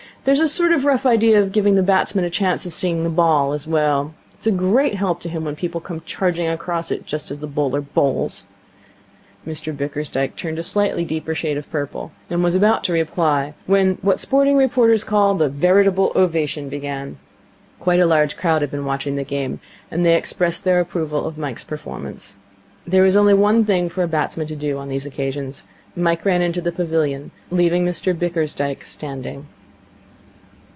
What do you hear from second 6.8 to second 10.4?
it just as the bowler bowls.' Mr Bickersdyke